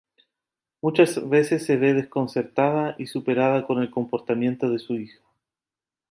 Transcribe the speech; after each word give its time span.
Muchas 0.81 1.29
veces 1.29 1.63
se 1.63 1.77
ve 1.77 1.93
desconcertada 1.93 2.95
y 2.97 3.05
superada 3.05 3.67
con 3.67 3.79
el 3.83 3.91
comportamiento 3.91 4.67
de 4.71 4.79
su 4.79 4.95
hija. 4.95 5.21